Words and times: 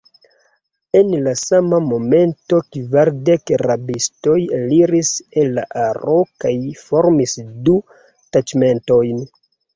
En 0.99 1.11
la 1.25 1.33
sama 1.41 1.79
momento 1.89 2.61
kvardek 2.77 3.53
rabistoj 3.63 4.39
eliris 4.61 5.13
el 5.43 5.55
la 5.59 5.67
aro 5.83 6.17
kaj 6.47 6.55
formis 6.87 7.39
du 7.69 7.79
taĉmentojn. 8.39 9.25